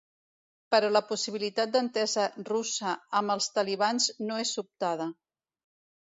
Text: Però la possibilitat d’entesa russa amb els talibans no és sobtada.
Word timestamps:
Però 0.75 0.87
la 0.93 1.01
possibilitat 1.09 1.73
d’entesa 1.75 2.23
russa 2.47 2.93
amb 3.19 3.33
els 3.33 3.49
talibans 3.59 4.07
no 4.31 4.39
és 4.45 4.55
sobtada. 4.61 5.07